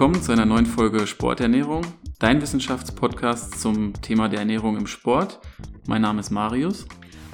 [0.00, 1.82] willkommen zu einer neuen Folge Sporternährung,
[2.18, 5.40] dein Wissenschaftspodcast zum Thema der Ernährung im Sport.
[5.86, 6.86] Mein Name ist Marius.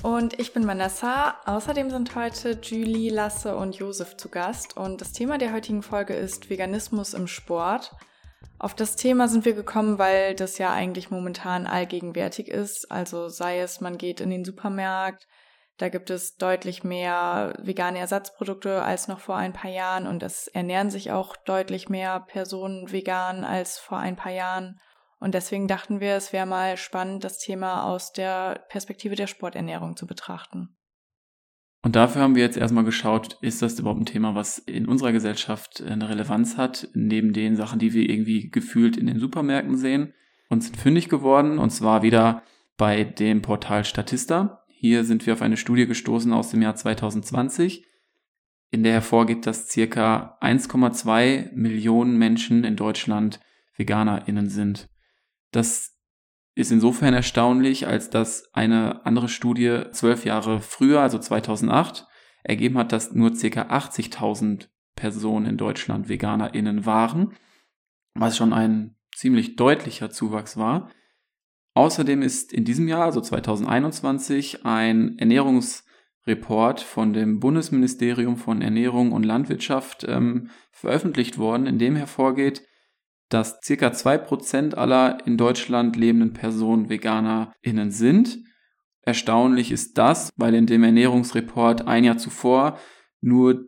[0.03, 1.37] Und ich bin Vanessa.
[1.45, 4.77] Außerdem sind heute Julie, Lasse und Josef zu Gast.
[4.77, 7.95] Und das Thema der heutigen Folge ist Veganismus im Sport.
[8.59, 12.91] Auf das Thema sind wir gekommen, weil das ja eigentlich momentan allgegenwärtig ist.
[12.91, 15.29] Also sei es, man geht in den Supermarkt,
[15.79, 20.49] da gibt es deutlich mehr vegane Ersatzprodukte als noch vor ein paar Jahren und es
[20.49, 24.81] ernähren sich auch deutlich mehr Personen vegan als vor ein paar Jahren.
[25.19, 29.97] Und deswegen dachten wir, es wäre mal spannend, das Thema aus der Perspektive der Sporternährung
[29.97, 30.77] zu betrachten.
[31.83, 35.13] Und dafür haben wir jetzt erstmal geschaut, ist das überhaupt ein Thema, was in unserer
[35.13, 40.13] Gesellschaft eine Relevanz hat, neben den Sachen, die wir irgendwie gefühlt in den Supermärkten sehen.
[40.49, 42.43] Und sind fündig geworden, und zwar wieder
[42.77, 44.66] bei dem Portal Statista.
[44.79, 47.87] Hier sind wir auf eine Studie gestoßen aus dem Jahr 2020,
[48.71, 53.41] in der hervorgeht, dass circa 1,2 Millionen Menschen in Deutschland
[53.73, 54.91] VeganerInnen sind.
[55.51, 55.97] Das
[56.55, 62.07] ist insofern erstaunlich, als dass eine andere Studie zwölf Jahre früher, also 2008,
[62.43, 67.35] ergeben hat, dass nur circa 80.000 Personen in Deutschland VeganerInnen waren,
[68.13, 70.91] was schon ein ziemlich deutlicher Zuwachs war.
[71.77, 79.25] Außerdem ist in diesem Jahr, also 2021, ein Ernährungsreport von dem Bundesministerium von Ernährung und
[79.25, 82.63] Landwirtschaft ähm, veröffentlicht worden, in dem hervorgeht,
[83.29, 88.39] dass zwei Prozent aller in Deutschland lebenden Personen VeganerInnen sind.
[89.03, 92.79] Erstaunlich ist das, weil in dem Ernährungsreport ein Jahr zuvor
[93.21, 93.67] nur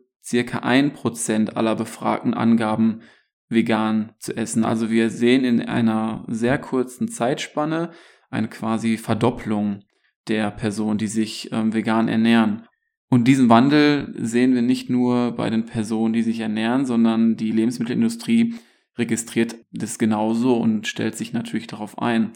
[0.63, 3.03] ein Prozent aller Befragten angaben,
[3.49, 4.65] vegan zu essen.
[4.65, 7.91] Also wir sehen in einer sehr kurzen Zeitspanne
[8.31, 9.85] eine quasi Verdopplung
[10.29, 12.67] der Personen, die sich ähm, vegan ernähren.
[13.11, 17.51] Und diesen Wandel sehen wir nicht nur bei den Personen, die sich ernähren, sondern die
[17.51, 18.55] Lebensmittelindustrie
[18.99, 22.33] registriert das genauso und stellt sich natürlich darauf ein.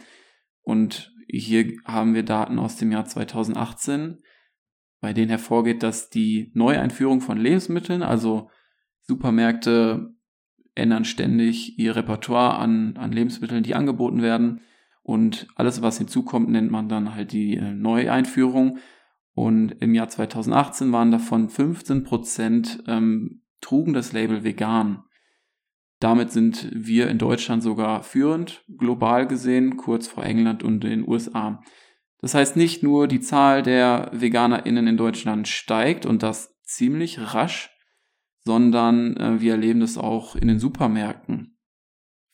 [0.62, 4.22] Und hier haben wir Daten aus dem Jahr 2018,
[5.00, 8.48] bei denen hervorgeht, dass die Neueinführung von Lebensmitteln, also
[9.03, 10.11] Supermärkte
[10.75, 14.60] ändern ständig ihr Repertoire an, an Lebensmitteln, die angeboten werden.
[15.03, 18.78] Und alles, was hinzukommt, nennt man dann halt die äh, Neueinführung.
[19.34, 25.05] Und im Jahr 2018 waren davon 15 Prozent ähm, trugen das Label vegan.
[26.00, 31.62] Damit sind wir in Deutschland sogar führend, global gesehen, kurz vor England und den USA.
[32.19, 37.71] Das heißt, nicht nur die Zahl der VeganerInnen in Deutschland steigt und das ziemlich rasch,
[38.44, 41.56] sondern äh, wir erleben das auch in den Supermärkten.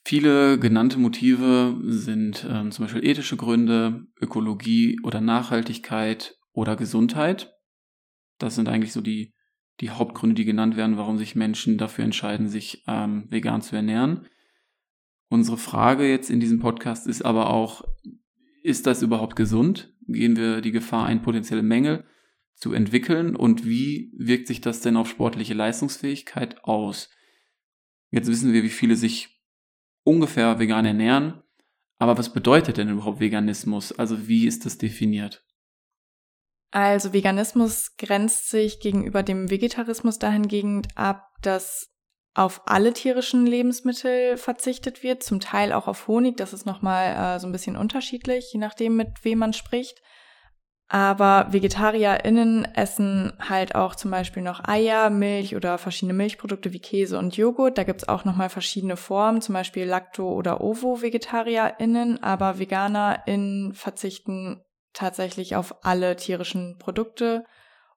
[0.05, 7.53] Viele genannte Motive sind äh, zum Beispiel ethische Gründe, Ökologie oder Nachhaltigkeit oder Gesundheit.
[8.39, 9.35] Das sind eigentlich so die,
[9.81, 14.27] die Hauptgründe, die genannt werden, warum sich Menschen dafür entscheiden, sich ähm, vegan zu ernähren.
[15.29, 17.85] Unsere Frage jetzt in diesem Podcast ist aber auch,
[18.63, 19.93] ist das überhaupt gesund?
[20.07, 22.05] Gehen wir die Gefahr ein, potenzielle Mängel
[22.59, 27.09] zu entwickeln und wie wirkt sich das denn auf sportliche Leistungsfähigkeit aus?
[28.11, 29.43] Jetzt wissen wir, wie viele sich
[30.03, 31.43] ungefähr vegan ernähren,
[31.99, 33.93] aber was bedeutet denn überhaupt Veganismus?
[33.93, 35.45] Also wie ist das definiert?
[36.71, 41.91] Also Veganismus grenzt sich gegenüber dem Vegetarismus dahingehend ab, dass
[42.35, 46.37] auf alle tierischen Lebensmittel verzichtet wird, zum Teil auch auf Honig.
[46.37, 50.01] Das ist nochmal äh, so ein bisschen unterschiedlich, je nachdem, mit wem man spricht.
[50.91, 57.19] Aber VegetarierInnen essen halt auch zum Beispiel noch Eier, Milch oder verschiedene Milchprodukte wie Käse
[57.19, 57.77] und Joghurt.
[57.77, 62.23] Da gibt's auch nochmal verschiedene Formen, zum Beispiel Lacto- oder Ovo-VegetarierInnen.
[62.23, 64.63] Aber VeganerInnen verzichten
[64.95, 67.45] tatsächlich auf alle tierischen Produkte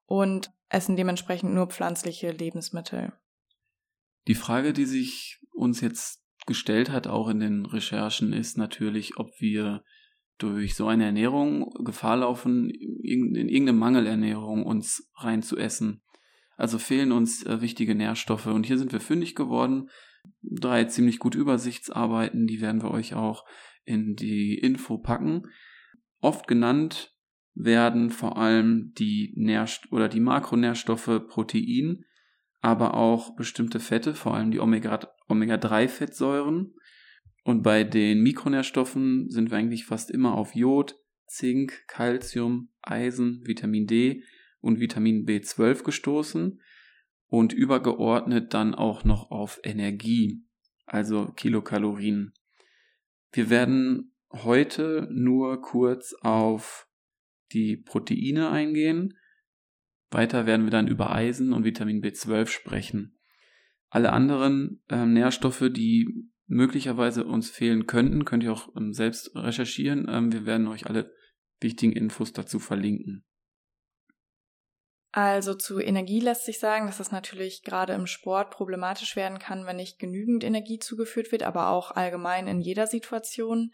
[0.06, 3.14] und essen dementsprechend nur pflanzliche Lebensmittel.
[4.28, 9.30] Die Frage, die sich uns jetzt gestellt hat, auch in den Recherchen, ist natürlich, ob
[9.40, 9.82] wir
[10.42, 16.02] durch so eine Ernährung Gefahr laufen, in irgendeine Mangelernährung uns reinzuessen.
[16.58, 18.46] Also fehlen uns äh, wichtige Nährstoffe.
[18.48, 19.90] Und hier sind wir fündig geworden.
[20.44, 23.46] Drei ziemlich gute Übersichtsarbeiten, die werden wir euch auch
[23.84, 25.48] in die Info packen.
[26.20, 27.16] Oft genannt
[27.54, 32.06] werden vor allem die Nährst oder die Makronährstoffe Protein,
[32.62, 36.76] aber auch bestimmte Fette, vor allem die Omega-3-Fettsäuren.
[37.44, 40.96] Und bei den Mikronährstoffen sind wir eigentlich fast immer auf Jod,
[41.26, 44.24] Zink, Calcium, Eisen, Vitamin D
[44.60, 46.62] und Vitamin B12 gestoßen
[47.28, 50.44] und übergeordnet dann auch noch auf Energie,
[50.86, 52.34] also Kilokalorien.
[53.32, 56.90] Wir werden heute nur kurz auf
[57.54, 59.18] die Proteine eingehen.
[60.12, 63.18] Weiter werden wir dann über Eisen und Vitamin B12 sprechen.
[63.90, 70.08] Alle anderen äh, Nährstoffe, die möglicherweise uns fehlen könnten, könnt ihr auch ähm, selbst recherchieren.
[70.10, 71.12] Ähm, wir werden euch alle
[71.60, 73.24] wichtigen Infos dazu verlinken.
[75.14, 79.66] Also zu Energie lässt sich sagen, dass es natürlich gerade im Sport problematisch werden kann,
[79.66, 83.72] wenn nicht genügend Energie zugeführt wird, aber auch allgemein in jeder Situation.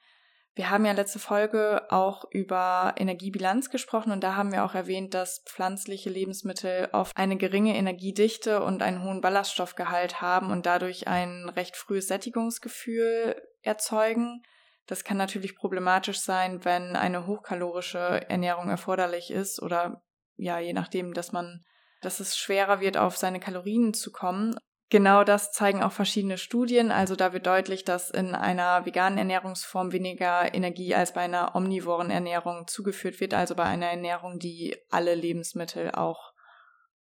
[0.58, 5.14] Wir haben ja letzte Folge auch über Energiebilanz gesprochen und da haben wir auch erwähnt,
[5.14, 11.48] dass pflanzliche Lebensmittel oft eine geringe Energiedichte und einen hohen Ballaststoffgehalt haben und dadurch ein
[11.50, 14.42] recht frühes Sättigungsgefühl erzeugen.
[14.88, 20.02] Das kann natürlich problematisch sein, wenn eine hochkalorische Ernährung erforderlich ist oder
[20.38, 21.64] ja, je nachdem, dass man,
[22.02, 24.58] dass es schwerer wird, auf seine Kalorien zu kommen.
[24.90, 26.92] Genau das zeigen auch verschiedene Studien.
[26.92, 32.10] Also da wird deutlich, dass in einer veganen Ernährungsform weniger Energie als bei einer omnivoren
[32.10, 36.32] Ernährung zugeführt wird, also bei einer Ernährung, die alle Lebensmittel auch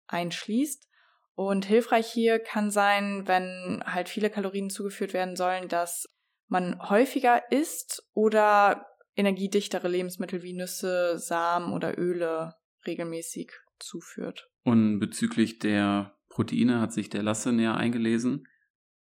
[0.07, 0.87] einschließt.
[1.35, 6.07] Und hilfreich hier kann sein, wenn halt viele Kalorien zugeführt werden sollen, dass
[6.47, 12.55] man häufiger isst oder energiedichtere Lebensmittel wie Nüsse, Samen oder Öle
[12.87, 14.49] regelmäßig zuführt.
[14.63, 18.45] Und bezüglich der Proteine hat sich der Lasse näher eingelesen.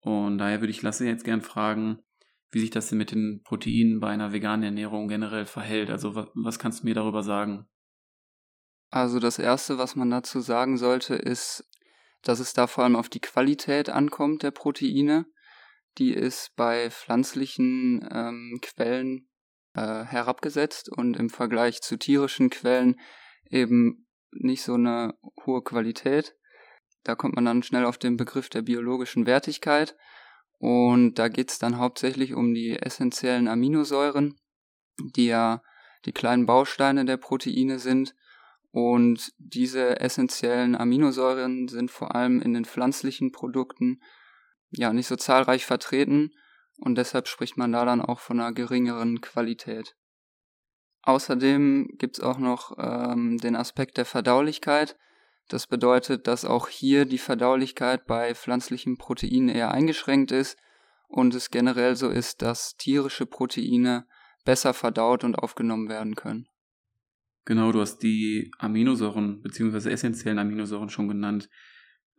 [0.01, 1.99] Und daher würde ich Lasse jetzt gern fragen,
[2.49, 5.91] wie sich das denn mit den Proteinen bei einer veganen Ernährung generell verhält.
[5.91, 7.67] Also was, was kannst du mir darüber sagen?
[8.89, 11.69] Also das Erste, was man dazu sagen sollte, ist,
[12.23, 15.27] dass es da vor allem auf die Qualität ankommt der Proteine.
[15.99, 19.29] Die ist bei pflanzlichen ähm, Quellen
[19.75, 22.99] äh, herabgesetzt und im Vergleich zu tierischen Quellen
[23.51, 25.13] eben nicht so eine
[25.45, 26.38] hohe Qualität.
[27.09, 29.97] Da kommt man dann schnell auf den Begriff der biologischen Wertigkeit.
[30.59, 34.35] Und da geht es dann hauptsächlich um die essentiellen Aminosäuren,
[35.15, 35.63] die ja
[36.05, 38.13] die kleinen Bausteine der Proteine sind.
[38.69, 44.03] Und diese essentiellen Aminosäuren sind vor allem in den pflanzlichen Produkten
[44.69, 46.29] ja nicht so zahlreich vertreten
[46.77, 49.95] und deshalb spricht man da dann auch von einer geringeren Qualität.
[51.01, 54.95] Außerdem gibt es auch noch ähm, den Aspekt der Verdaulichkeit.
[55.49, 60.57] Das bedeutet, dass auch hier die Verdaulichkeit bei pflanzlichen Proteinen eher eingeschränkt ist
[61.07, 64.05] und es generell so ist, dass tierische Proteine
[64.45, 66.47] besser verdaut und aufgenommen werden können.
[67.45, 69.89] Genau, du hast die Aminosäuren bzw.
[69.89, 71.49] essentiellen Aminosäuren schon genannt.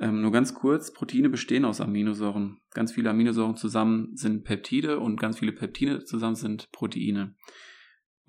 [0.00, 2.59] Ähm, nur ganz kurz, Proteine bestehen aus Aminosäuren.
[2.73, 7.37] Ganz viele Aminosäuren zusammen sind Peptide und ganz viele Peptide zusammen sind Proteine.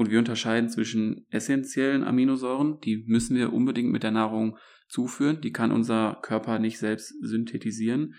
[0.01, 4.57] Und wir unterscheiden zwischen essentiellen Aminosäuren, die müssen wir unbedingt mit der Nahrung
[4.87, 8.15] zuführen, die kann unser Körper nicht selbst synthetisieren.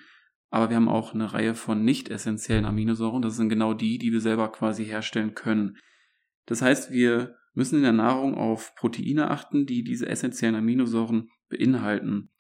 [0.48, 4.12] Aber wir haben auch eine Reihe von nicht essentiellen Aminosäuren, das sind genau die, die
[4.12, 5.76] wir selber quasi herstellen können.
[6.46, 12.30] Das heißt, wir müssen in der Nahrung auf Proteine achten, die diese essentiellen Aminosäuren beinhalten.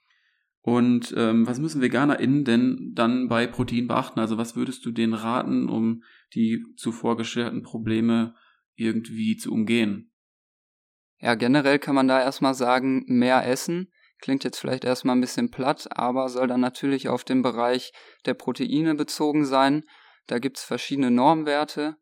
[0.60, 4.20] Und ähm, was müssen VeganerInnen denn dann bei Protein beachten?
[4.20, 8.36] Also was würdest du denen raten, um die zuvor geschilderten Probleme
[8.74, 10.12] irgendwie zu umgehen?
[11.18, 13.92] Ja, generell kann man da erstmal sagen, mehr essen.
[14.20, 17.92] Klingt jetzt vielleicht erstmal ein bisschen platt, aber soll dann natürlich auf den Bereich
[18.24, 19.84] der Proteine bezogen sein.
[20.26, 21.96] Da gibt's verschiedene Normwerte.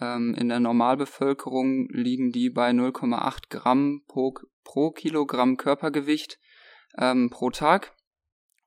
[0.00, 4.34] Ähm, in der Normalbevölkerung liegen die bei 0,8 Gramm pro,
[4.64, 6.38] pro Kilogramm Körpergewicht
[6.98, 7.94] ähm, pro Tag.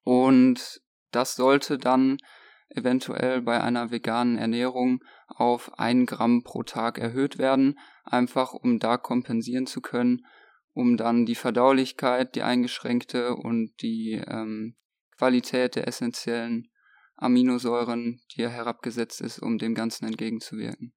[0.03, 0.81] Und
[1.11, 2.17] das sollte dann
[2.75, 8.97] eventuell bei einer veganen Ernährung auf ein Gramm pro Tag erhöht werden, einfach um da
[8.97, 10.25] kompensieren zu können,
[10.73, 14.75] um dann die Verdaulichkeit, die eingeschränkte und die ähm,
[15.17, 16.69] Qualität der essentiellen
[17.15, 20.93] Aminosäuren, die ja herabgesetzt ist, um dem Ganzen entgegenzuwirken.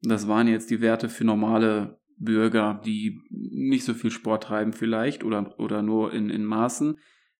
[0.00, 5.24] Das waren jetzt die Werte für normale Bürger, die nicht so viel Sport treiben vielleicht
[5.24, 6.98] oder, oder nur in, in Maßen.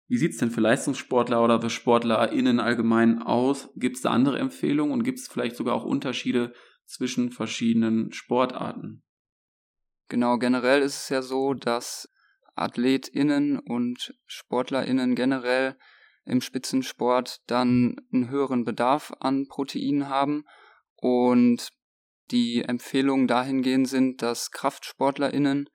[0.09, 3.71] Wie sieht es denn für Leistungssportler oder für SportlerInnen allgemein aus?
[3.77, 6.53] Gibt es da andere Empfehlungen und gibt es vielleicht sogar auch Unterschiede
[6.85, 9.03] zwischen verschiedenen Sportarten?
[10.09, 12.09] Genau, generell ist es ja so, dass
[12.55, 15.77] AthletInnen und SportlerInnen generell
[16.25, 20.45] im Spitzensport dann einen höheren Bedarf an Proteinen haben
[20.97, 21.71] und
[22.31, 25.69] die Empfehlungen dahingehend sind, dass KraftsportlerInnen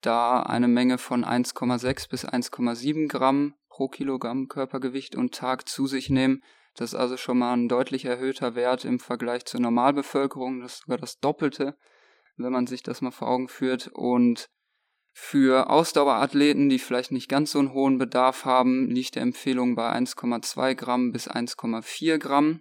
[0.00, 6.10] da eine Menge von 1,6 bis 1,7 Gramm pro Kilogramm Körpergewicht und Tag zu sich
[6.10, 6.42] nehmen.
[6.74, 10.60] Das ist also schon mal ein deutlich erhöhter Wert im Vergleich zur Normalbevölkerung.
[10.60, 11.76] Das ist sogar das Doppelte,
[12.36, 13.88] wenn man sich das mal vor Augen führt.
[13.92, 14.48] Und
[15.12, 19.92] für Ausdauerathleten, die vielleicht nicht ganz so einen hohen Bedarf haben, liegt die Empfehlung bei
[19.92, 22.60] 1,2 Gramm bis 1,4 Gramm.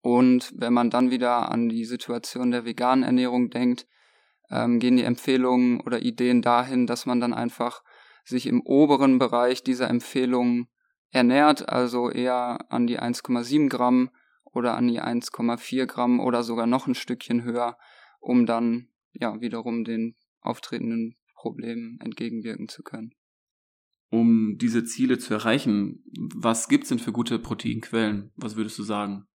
[0.00, 3.86] Und wenn man dann wieder an die Situation der veganen Ernährung denkt,
[4.50, 7.82] ähm, gehen die Empfehlungen oder Ideen dahin, dass man dann einfach
[8.24, 10.68] sich im oberen Bereich dieser Empfehlungen
[11.10, 14.10] ernährt, also eher an die 1,7 Gramm
[14.44, 17.78] oder an die 1,4 Gramm oder sogar noch ein Stückchen höher,
[18.20, 23.14] um dann ja wiederum den auftretenden Problemen entgegenwirken zu können.
[24.10, 26.04] Um diese Ziele zu erreichen,
[26.34, 28.32] was gibt's denn für gute Proteinquellen?
[28.34, 29.26] Was würdest du sagen?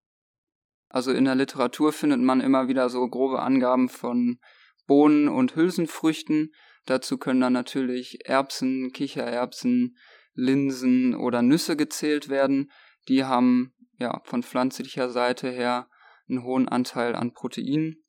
[0.89, 4.39] Also in der Literatur findet man immer wieder so grobe Angaben von
[4.85, 6.53] Bohnen und Hülsenfrüchten.
[6.85, 9.97] Dazu können dann natürlich Erbsen, Kichererbsen,
[10.33, 12.71] Linsen oder Nüsse gezählt werden.
[13.07, 15.87] Die haben ja von pflanzlicher Seite her
[16.29, 18.03] einen hohen Anteil an Proteinen.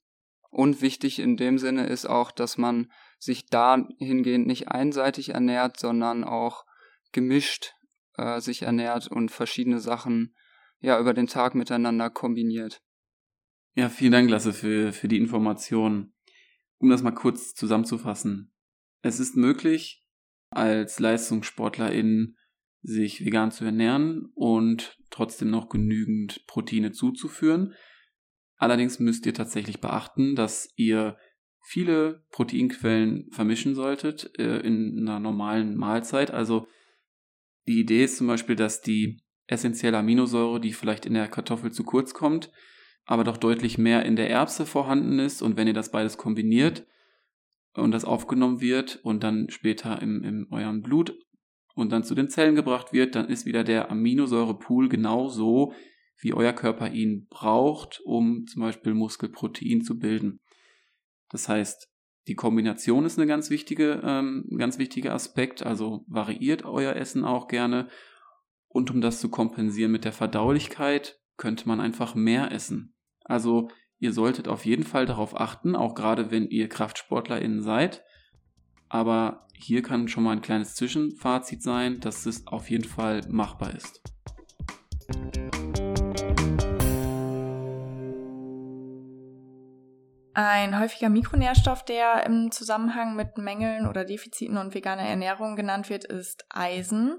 [0.51, 6.25] Und wichtig in dem Sinne ist auch, dass man sich dahingehend nicht einseitig ernährt, sondern
[6.25, 6.65] auch
[7.13, 7.75] gemischt
[8.17, 10.35] äh, sich ernährt und verschiedene Sachen
[10.81, 12.83] ja über den Tag miteinander kombiniert.
[13.75, 16.15] Ja, vielen Dank, Lasse, für, für die Informationen.
[16.79, 18.53] Um das mal kurz zusammenzufassen.
[19.03, 20.05] Es ist möglich,
[20.51, 22.37] als Leistungssportlerin
[22.83, 27.75] sich vegan zu ernähren und trotzdem noch genügend Proteine zuzuführen.
[28.57, 31.17] Allerdings müsst ihr tatsächlich beachten, dass ihr
[31.63, 36.31] viele Proteinquellen vermischen solltet äh, in einer normalen Mahlzeit.
[36.31, 36.69] Also
[37.67, 41.85] die Idee ist zum Beispiel, dass die essentielle Aminosäure, die vielleicht in der Kartoffel zu
[41.85, 42.51] kurz kommt,
[43.07, 45.41] aber doch deutlich mehr in der Erbse vorhanden ist.
[45.41, 46.87] Und wenn ihr das beides kombiniert
[47.75, 51.17] und das aufgenommen wird und dann später im, in eurem Blut
[51.75, 55.73] und dann zu den Zellen gebracht wird, dann ist wieder der Aminosäurepool genau so,
[56.19, 60.41] wie euer Körper ihn braucht, um zum Beispiel Muskelprotein zu bilden.
[61.29, 61.89] Das heißt,
[62.27, 65.65] die Kombination ist eine ganz wichtige, ähm, ganz wichtiger Aspekt.
[65.65, 67.89] Also variiert euer Essen auch gerne.
[68.67, 72.96] Und um das zu kompensieren mit der Verdaulichkeit, könnte man einfach mehr essen.
[73.29, 73.69] Also
[73.99, 78.05] ihr solltet auf jeden Fall darauf achten, auch gerade wenn ihr KraftsportlerInnen seid.
[78.89, 83.75] Aber hier kann schon mal ein kleines Zwischenfazit sein, dass es auf jeden Fall machbar
[83.75, 84.01] ist.
[90.35, 96.05] Ein häufiger Mikronährstoff, der im Zusammenhang mit Mängeln oder Defiziten und veganer Ernährung genannt wird,
[96.05, 97.19] ist Eisen.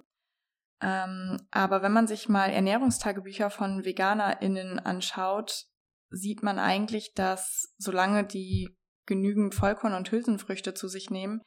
[0.82, 5.66] Ähm, aber wenn man sich mal Ernährungstagebücher von VeganerInnen anschaut,
[6.10, 11.42] sieht man eigentlich, dass solange die genügend Vollkorn- und Hülsenfrüchte zu sich nehmen,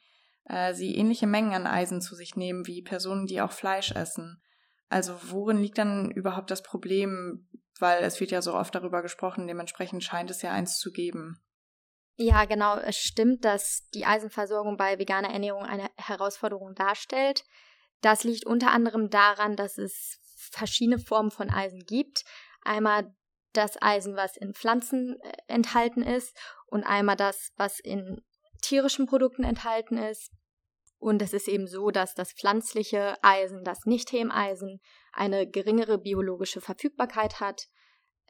[0.45, 4.41] äh, sie ähnliche Mengen an Eisen zu sich nehmen wie Personen, die auch Fleisch essen.
[4.89, 7.47] Also worin liegt dann überhaupt das Problem?
[7.79, 11.41] Weil es wird ja so oft darüber gesprochen, dementsprechend scheint es ja eins zu geben.
[12.17, 12.77] Ja, genau.
[12.77, 17.43] Es stimmt, dass die Eisenversorgung bei veganer Ernährung eine Herausforderung darstellt.
[18.01, 22.23] Das liegt unter anderem daran, dass es verschiedene Formen von Eisen gibt.
[22.63, 23.15] Einmal
[23.53, 28.21] das Eisen, was in Pflanzen äh, enthalten ist und einmal das, was in
[28.61, 30.31] tierischen Produkten enthalten ist.
[30.97, 34.79] Und es ist eben so, dass das pflanzliche Eisen, das Nicht-Hemeisen,
[35.13, 37.67] eine geringere biologische Verfügbarkeit hat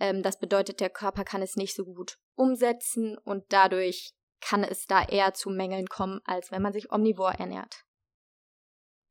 [0.01, 4.87] ähm, das bedeutet, der Körper kann es nicht so gut umsetzen und dadurch kann es
[4.87, 7.85] da eher zu Mängeln kommen, als wenn man sich omnivor ernährt.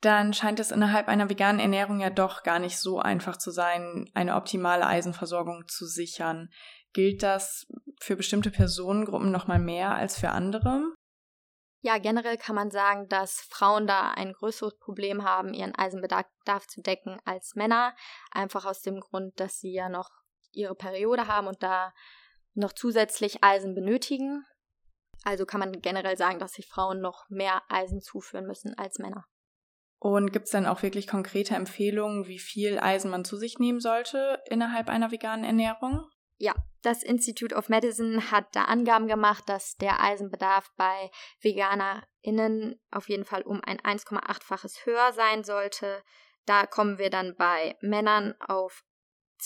[0.00, 4.10] Dann scheint es innerhalb einer veganen Ernährung ja doch gar nicht so einfach zu sein,
[4.14, 6.48] eine optimale Eisenversorgung zu sichern.
[6.92, 7.66] Gilt das
[8.00, 10.94] für bestimmte Personengruppen noch mal mehr als für andere?
[11.82, 16.82] Ja, generell kann man sagen, dass Frauen da ein größeres Problem haben, ihren Eisenbedarf zu
[16.82, 17.94] decken als Männer,
[18.30, 20.10] einfach aus dem Grund, dass sie ja noch
[20.52, 21.92] ihre Periode haben und da
[22.54, 24.44] noch zusätzlich Eisen benötigen.
[25.24, 29.24] Also kann man generell sagen, dass sich Frauen noch mehr Eisen zuführen müssen als Männer.
[30.02, 33.80] Und gibt es dann auch wirklich konkrete Empfehlungen, wie viel Eisen man zu sich nehmen
[33.80, 36.08] sollte innerhalb einer veganen Ernährung?
[36.38, 43.10] Ja, das Institute of Medicine hat da Angaben gemacht, dass der Eisenbedarf bei VeganerInnen auf
[43.10, 46.02] jeden Fall um ein 1,8-faches höher sein sollte.
[46.46, 48.82] Da kommen wir dann bei Männern auf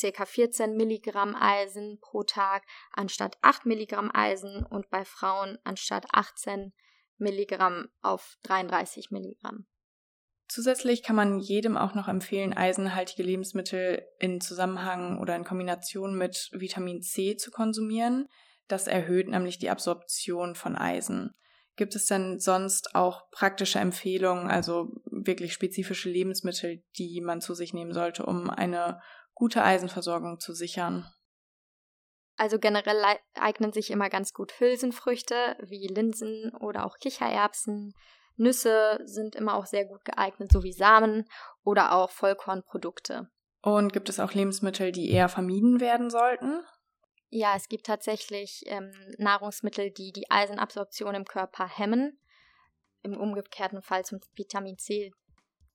[0.00, 0.25] ca.
[0.25, 6.73] 14 Milligramm Eisen pro Tag anstatt 8 Milligramm Eisen und bei Frauen anstatt 18
[7.18, 9.66] Milligramm auf 33 Milligramm.
[10.48, 16.50] Zusätzlich kann man jedem auch noch empfehlen, eisenhaltige Lebensmittel in Zusammenhang oder in Kombination mit
[16.52, 18.28] Vitamin C zu konsumieren.
[18.68, 21.34] Das erhöht nämlich die Absorption von Eisen.
[21.76, 27.74] Gibt es denn sonst auch praktische Empfehlungen, also wirklich spezifische Lebensmittel, die man zu sich
[27.74, 29.00] nehmen sollte, um eine
[29.34, 31.06] gute Eisenversorgung zu sichern.
[32.36, 33.02] Also generell
[33.34, 37.94] eignen sich immer ganz gut Hülsenfrüchte wie Linsen oder auch Kichererbsen.
[38.36, 41.24] Nüsse sind immer auch sehr gut geeignet, sowie Samen
[41.62, 43.28] oder auch Vollkornprodukte.
[43.62, 46.60] Und gibt es auch Lebensmittel, die eher vermieden werden sollten?
[47.30, 52.18] Ja, es gibt tatsächlich ähm, Nahrungsmittel, die die Eisenabsorption im Körper hemmen.
[53.02, 55.12] Im umgekehrten Fall zum Vitamin C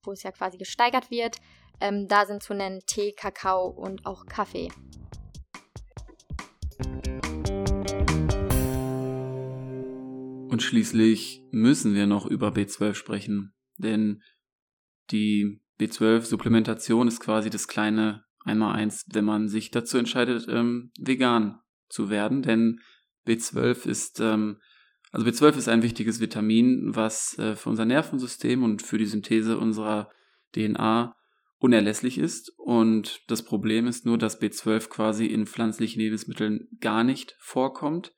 [0.04, 1.38] wo es ja quasi gesteigert wird.
[1.82, 4.70] Ähm, da sind zu nennen Tee, Kakao und auch Kaffee.
[10.60, 14.22] Und schließlich müssen wir noch über B12 sprechen, denn
[15.10, 22.10] die B12-Supplementation ist quasi das kleine Einmaleins, wenn man sich dazu entscheidet, ähm, vegan zu
[22.10, 22.82] werden, denn
[23.26, 24.60] B12 ist, ähm,
[25.14, 29.58] also B12 ist ein wichtiges Vitamin, was äh, für unser Nervensystem und für die Synthese
[29.58, 30.12] unserer
[30.54, 31.16] DNA
[31.60, 32.52] unerlässlich ist.
[32.58, 38.12] Und das Problem ist nur, dass B12 quasi in pflanzlichen Lebensmitteln gar nicht vorkommt.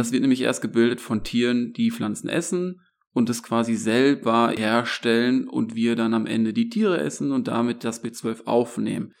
[0.00, 2.80] Das wird nämlich erst gebildet von Tieren, die Pflanzen essen
[3.12, 7.84] und es quasi selber herstellen und wir dann am Ende die Tiere essen und damit
[7.84, 9.12] das B12 aufnehmen.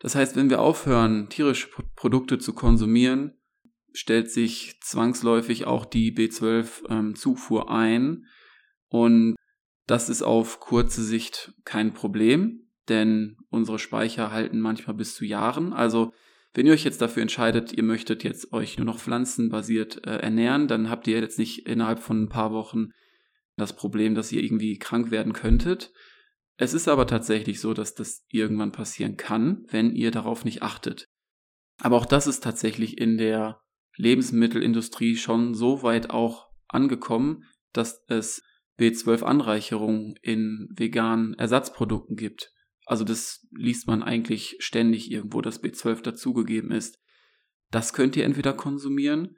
[0.00, 3.32] Das heißt, wenn wir aufhören, tierische Produkte zu konsumieren,
[3.94, 8.24] stellt sich zwangsläufig auch die B12-Zufuhr ähm, ein.
[8.88, 9.36] Und
[9.86, 15.72] das ist auf kurze Sicht kein Problem, denn unsere Speicher halten manchmal bis zu Jahren.
[15.72, 16.12] Also
[16.54, 20.68] wenn ihr euch jetzt dafür entscheidet, ihr möchtet jetzt euch nur noch pflanzenbasiert äh, ernähren,
[20.68, 22.90] dann habt ihr jetzt nicht innerhalb von ein paar Wochen
[23.56, 25.92] das Problem, dass ihr irgendwie krank werden könntet.
[26.56, 31.08] Es ist aber tatsächlich so, dass das irgendwann passieren kann, wenn ihr darauf nicht achtet.
[31.80, 33.60] Aber auch das ist tatsächlich in der
[33.96, 38.42] Lebensmittelindustrie schon so weit auch angekommen, dass es
[38.78, 42.52] B12-Anreicherungen in veganen Ersatzprodukten gibt.
[42.86, 46.98] Also das liest man eigentlich ständig irgendwo, dass B12 dazugegeben ist.
[47.70, 49.36] Das könnt ihr entweder konsumieren,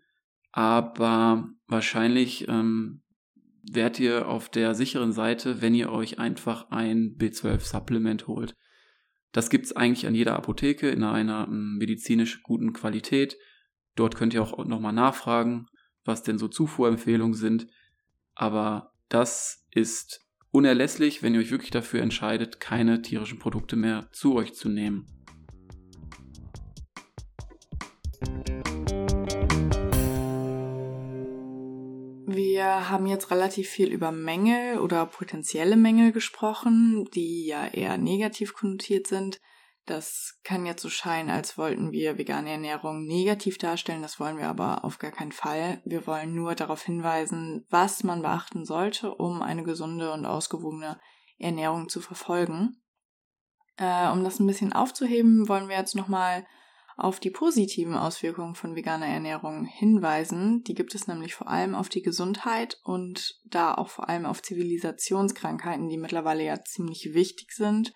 [0.52, 3.02] aber wahrscheinlich ähm,
[3.62, 8.54] wärt ihr auf der sicheren Seite, wenn ihr euch einfach ein B12-Supplement holt.
[9.32, 13.36] Das gibt's eigentlich an jeder Apotheke in einer ähm, medizinisch guten Qualität.
[13.94, 15.66] Dort könnt ihr auch nochmal nachfragen,
[16.04, 17.66] was denn so Zufuhrempfehlungen sind.
[18.34, 20.25] Aber das ist
[20.56, 25.06] unerlässlich, wenn ihr euch wirklich dafür entscheidet, keine tierischen Produkte mehr zu euch zu nehmen.
[32.26, 38.54] Wir haben jetzt relativ viel über Mängel oder potenzielle Mängel gesprochen, die ja eher negativ
[38.54, 39.42] konnotiert sind.
[39.86, 44.02] Das kann jetzt so scheinen, als wollten wir vegane Ernährung negativ darstellen.
[44.02, 45.80] Das wollen wir aber auf gar keinen Fall.
[45.84, 50.98] Wir wollen nur darauf hinweisen, was man beachten sollte, um eine gesunde und ausgewogene
[51.38, 52.82] Ernährung zu verfolgen.
[53.76, 56.44] Äh, um das ein bisschen aufzuheben, wollen wir jetzt nochmal
[56.96, 60.64] auf die positiven Auswirkungen von veganer Ernährung hinweisen.
[60.64, 64.42] Die gibt es nämlich vor allem auf die Gesundheit und da auch vor allem auf
[64.42, 67.92] Zivilisationskrankheiten, die mittlerweile ja ziemlich wichtig sind.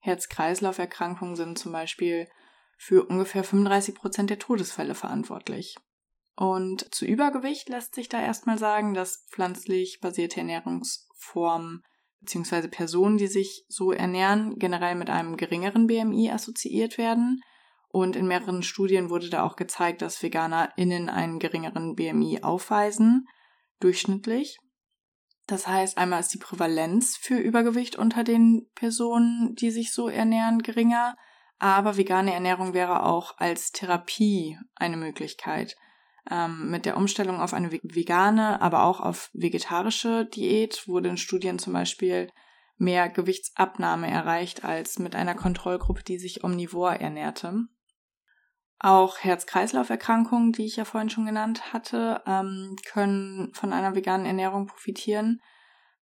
[0.00, 2.28] Herz-Kreislauf-Erkrankungen sind zum Beispiel
[2.76, 5.76] für ungefähr 35 Prozent der Todesfälle verantwortlich.
[6.34, 11.82] Und zu Übergewicht lässt sich da erstmal sagen, dass pflanzlich basierte Ernährungsformen
[12.20, 12.68] bzw.
[12.68, 17.42] Personen, die sich so ernähren, generell mit einem geringeren BMI assoziiert werden.
[17.88, 23.28] Und in mehreren Studien wurde da auch gezeigt, dass VeganerInnen einen geringeren BMI aufweisen,
[23.80, 24.58] durchschnittlich.
[25.50, 30.62] Das heißt, einmal ist die Prävalenz für Übergewicht unter den Personen, die sich so ernähren,
[30.62, 31.16] geringer,
[31.58, 35.76] aber vegane Ernährung wäre auch als Therapie eine Möglichkeit.
[36.30, 41.58] Ähm, mit der Umstellung auf eine vegane, aber auch auf vegetarische Diät wurde in Studien
[41.58, 42.30] zum Beispiel
[42.76, 47.64] mehr Gewichtsabnahme erreicht als mit einer Kontrollgruppe, die sich omnivor ernährte.
[48.82, 54.66] Auch Herz-Kreislauf-Erkrankungen, die ich ja vorhin schon genannt hatte, ähm, können von einer veganen Ernährung
[54.66, 55.42] profitieren.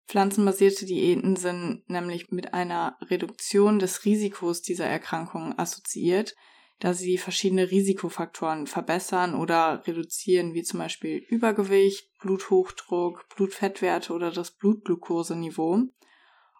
[0.09, 6.35] Pflanzenbasierte Diäten sind nämlich mit einer Reduktion des Risikos dieser Erkrankungen assoziiert,
[6.79, 14.51] da sie verschiedene Risikofaktoren verbessern oder reduzieren, wie zum Beispiel Übergewicht, Bluthochdruck, Blutfettwerte oder das
[14.51, 15.83] Blutglukoseniveau.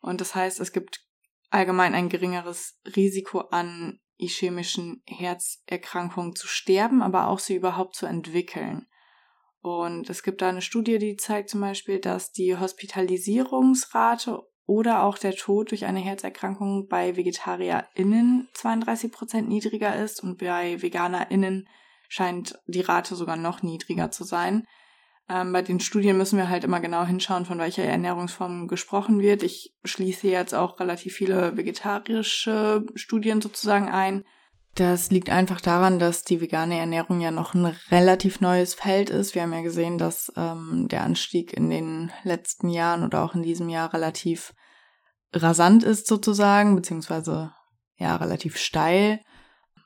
[0.02, 1.06] Und das heißt, es gibt
[1.50, 8.88] allgemein ein geringeres Risiko an ischämischen Herzerkrankungen zu sterben, aber auch sie überhaupt zu entwickeln.
[9.62, 15.18] Und es gibt da eine Studie, die zeigt zum Beispiel, dass die Hospitalisierungsrate oder auch
[15.18, 21.68] der Tod durch eine Herzerkrankung bei VegetarierInnen 32 Prozent niedriger ist und bei VeganerInnen
[22.08, 24.66] scheint die Rate sogar noch niedriger zu sein.
[25.28, 29.42] Ähm, bei den Studien müssen wir halt immer genau hinschauen, von welcher Ernährungsform gesprochen wird.
[29.42, 34.24] Ich schließe jetzt auch relativ viele vegetarische Studien sozusagen ein.
[34.76, 39.34] Das liegt einfach daran, dass die vegane Ernährung ja noch ein relativ neues Feld ist.
[39.34, 43.42] Wir haben ja gesehen, dass ähm, der Anstieg in den letzten Jahren oder auch in
[43.42, 44.54] diesem Jahr relativ
[45.34, 47.54] rasant ist sozusagen, beziehungsweise
[47.98, 49.22] ja relativ steil.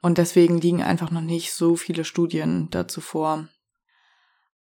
[0.02, 3.48] Und deswegen liegen einfach noch nicht so viele Studien dazu vor.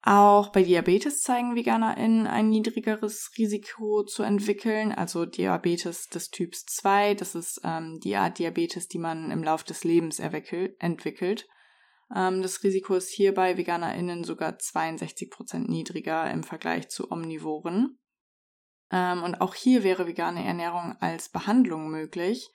[0.08, 7.16] Auch bei Diabetes zeigen VeganerInnen ein niedrigeres Risiko zu entwickeln, also Diabetes des Typs 2.
[7.16, 11.48] Das ist ähm, die Art Diabetes, die man im Laufe des Lebens entwickelt.
[12.16, 17.98] Ähm, das Risiko ist hier bei VeganerInnen sogar 62 Prozent niedriger im Vergleich zu Omnivoren.
[18.92, 22.52] Ähm, und auch hier wäre vegane Ernährung als Behandlung möglich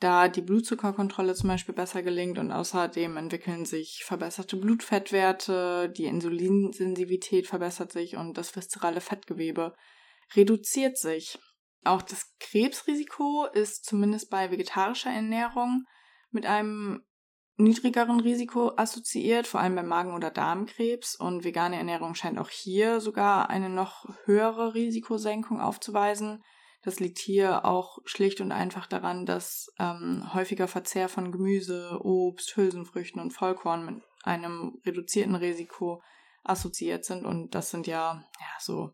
[0.00, 7.46] da die Blutzuckerkontrolle zum Beispiel besser gelingt und außerdem entwickeln sich verbesserte Blutfettwerte, die Insulinsensitivität
[7.46, 9.74] verbessert sich und das viszerale Fettgewebe
[10.34, 11.38] reduziert sich.
[11.84, 15.84] Auch das Krebsrisiko ist zumindest bei vegetarischer Ernährung
[16.30, 17.02] mit einem
[17.56, 21.14] niedrigeren Risiko assoziiert, vor allem bei Magen- oder Darmkrebs.
[21.14, 26.42] Und vegane Ernährung scheint auch hier sogar eine noch höhere Risikosenkung aufzuweisen.
[26.82, 32.56] Das liegt hier auch schlicht und einfach daran, dass ähm, häufiger Verzehr von Gemüse, Obst,
[32.56, 36.02] Hülsenfrüchten und Vollkorn mit einem reduzierten Risiko
[36.42, 37.26] assoziiert sind.
[37.26, 38.92] Und das sind ja, ja so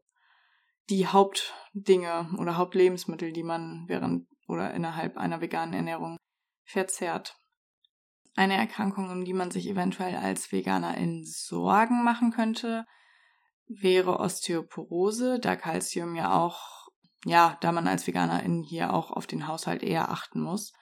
[0.91, 6.17] die Hauptdinge oder Hauptlebensmittel, die man während oder innerhalb einer veganen Ernährung
[6.65, 7.37] verzehrt.
[8.35, 12.85] Eine Erkrankung, um die man sich eventuell als Veganer in Sorgen machen könnte,
[13.67, 16.76] wäre Osteoporose, da Calcium ja auch
[17.27, 20.73] ja, da man als Veganerin hier auch auf den Haushalt eher achten muss.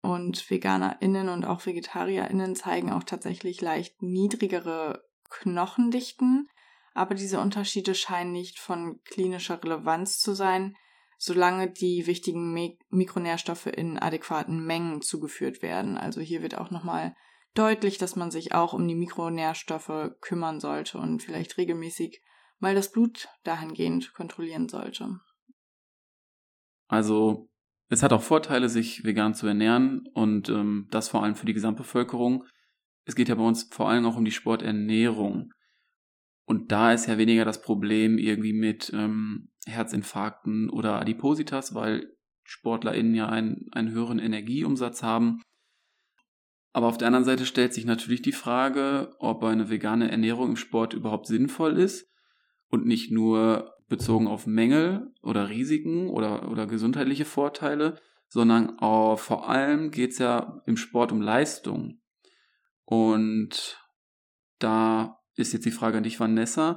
[0.00, 6.48] Und VeganerInnen und auch VegetarierInnen zeigen auch tatsächlich leicht niedrigere Knochendichten,
[6.94, 10.74] aber diese Unterschiede scheinen nicht von klinischer Relevanz zu sein,
[11.18, 12.54] solange die wichtigen
[12.88, 15.98] Mikronährstoffe in adäquaten Mengen zugeführt werden.
[15.98, 17.14] Also hier wird auch nochmal
[17.52, 22.22] deutlich, dass man sich auch um die Mikronährstoffe kümmern sollte und vielleicht regelmäßig
[22.58, 25.20] mal das Blut dahingehend kontrollieren sollte.
[26.88, 27.48] Also
[27.88, 31.54] es hat auch Vorteile, sich vegan zu ernähren und ähm, das vor allem für die
[31.54, 32.44] Gesamtbevölkerung.
[33.04, 35.52] Es geht ja bei uns vor allem auch um die Sporternährung.
[36.46, 43.14] Und da ist ja weniger das Problem irgendwie mit ähm, Herzinfarkten oder Adipositas, weil SportlerInnen
[43.14, 45.40] ja einen, einen höheren Energieumsatz haben.
[46.72, 50.56] Aber auf der anderen Seite stellt sich natürlich die Frage, ob eine vegane Ernährung im
[50.56, 52.10] Sport überhaupt sinnvoll ist
[52.68, 59.48] und nicht nur bezogen auf Mängel oder Risiken oder, oder gesundheitliche Vorteile, sondern auch, vor
[59.48, 62.00] allem geht es ja im Sport um Leistung.
[62.84, 63.78] Und
[64.58, 66.76] da ist jetzt die Frage an dich, Vanessa.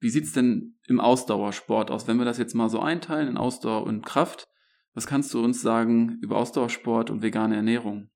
[0.00, 2.06] Wie sieht es denn im Ausdauersport aus?
[2.06, 4.48] Wenn wir das jetzt mal so einteilen in Ausdauer und Kraft,
[4.94, 8.10] was kannst du uns sagen über Ausdauersport und vegane Ernährung?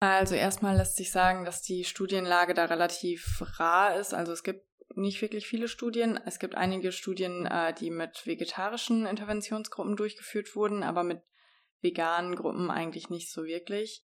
[0.00, 4.14] Also erstmal lässt sich sagen, dass die Studienlage da relativ rar ist.
[4.14, 6.18] Also es gibt nicht wirklich viele Studien.
[6.24, 11.22] Es gibt einige Studien, äh, die mit vegetarischen Interventionsgruppen durchgeführt wurden, aber mit
[11.80, 14.04] veganen Gruppen eigentlich nicht so wirklich.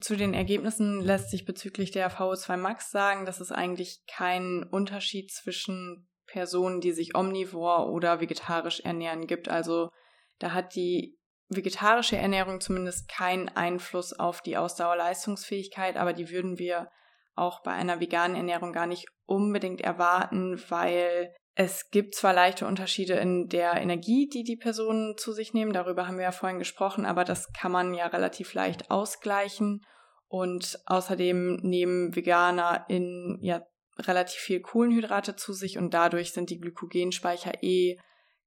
[0.00, 5.30] Zu den Ergebnissen lässt sich bezüglich der VO2 Max sagen, dass es eigentlich keinen Unterschied
[5.30, 9.48] zwischen Personen, die sich omnivor oder vegetarisch ernähren gibt.
[9.48, 9.90] Also
[10.38, 16.88] da hat die vegetarische Ernährung zumindest keinen Einfluss auf die Ausdauerleistungsfähigkeit, aber die würden wir
[17.34, 23.14] auch bei einer veganen Ernährung gar nicht unbedingt erwarten, weil es gibt zwar leichte Unterschiede
[23.14, 27.06] in der Energie, die die Personen zu sich nehmen, darüber haben wir ja vorhin gesprochen,
[27.06, 29.84] aber das kann man ja relativ leicht ausgleichen.
[30.26, 33.62] Und außerdem nehmen Veganer in ja
[33.98, 37.98] relativ viel Kohlenhydrate zu sich und dadurch sind die Glykogenspeicher eh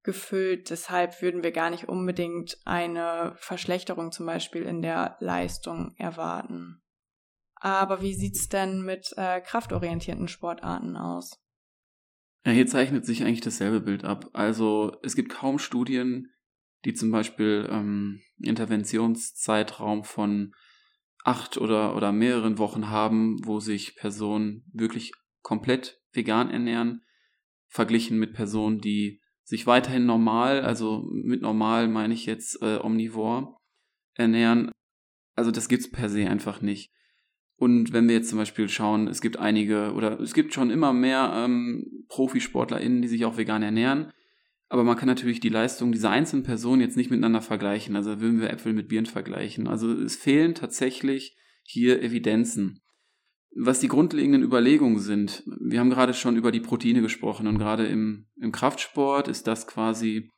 [0.04, 0.70] gefüllt.
[0.70, 6.83] Deshalb würden wir gar nicht unbedingt eine Verschlechterung zum Beispiel in der Leistung erwarten.
[7.64, 11.40] Aber wie sieht's denn mit äh, kraftorientierten Sportarten aus?
[12.46, 14.30] Ja, hier zeichnet sich eigentlich dasselbe Bild ab.
[14.34, 16.28] Also es gibt kaum Studien,
[16.84, 20.52] die zum Beispiel ähm, Interventionszeitraum von
[21.24, 27.06] acht oder, oder mehreren Wochen haben, wo sich Personen wirklich komplett vegan ernähren,
[27.70, 33.58] verglichen mit Personen, die sich weiterhin normal, also mit normal meine ich jetzt äh, omnivor,
[34.16, 34.70] ernähren.
[35.38, 36.92] Also das gibt's per se einfach nicht.
[37.56, 40.92] Und wenn wir jetzt zum Beispiel schauen, es gibt einige oder es gibt schon immer
[40.92, 44.12] mehr ähm, ProfisportlerInnen, die sich auch vegan ernähren.
[44.70, 47.96] Aber man kann natürlich die Leistung dieser einzelnen Personen jetzt nicht miteinander vergleichen.
[47.96, 49.68] Also würden wir Äpfel mit Birnen vergleichen.
[49.68, 52.82] Also es fehlen tatsächlich hier Evidenzen.
[53.56, 57.86] Was die grundlegenden Überlegungen sind, wir haben gerade schon über die Proteine gesprochen und gerade
[57.86, 60.32] im, im Kraftsport ist das quasi